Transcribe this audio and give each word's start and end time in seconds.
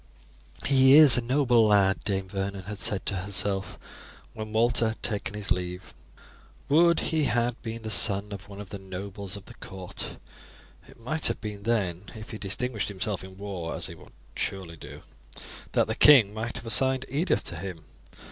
"He 0.65 0.93
is 0.95 1.15
a 1.15 1.21
noble 1.21 1.67
lad," 1.67 2.03
Dame 2.05 2.27
Vernon 2.27 2.63
had 2.63 2.79
said 2.79 3.05
to 3.05 3.17
herself 3.17 3.77
when 4.33 4.51
Walter 4.51 4.87
had 4.87 5.03
taken 5.03 5.35
his 5.35 5.51
leave. 5.51 5.93
"Would 6.69 6.99
he 7.13 7.25
had 7.25 7.61
been 7.61 7.83
the 7.83 7.91
son 7.91 8.31
of 8.31 8.49
one 8.49 8.59
of 8.59 8.69
the 8.69 8.79
nobles 8.79 9.35
of 9.37 9.45
the 9.45 9.53
court! 9.53 10.17
It 10.87 10.99
might 10.99 11.27
have 11.27 11.39
been 11.39 11.61
then, 11.61 12.05
if 12.15 12.31
he 12.31 12.39
distinguished 12.39 12.89
himself 12.89 13.23
in 13.23 13.37
war, 13.37 13.75
as 13.75 13.85
he 13.85 13.93
would 13.93 14.11
surely 14.35 14.75
do, 14.75 15.03
that 15.73 15.85
the 15.85 15.93
king 15.93 16.33
might 16.33 16.55
have 16.55 16.65
assigned 16.65 17.05
Edith 17.07 17.43
to 17.43 17.55
him. 17.57 17.83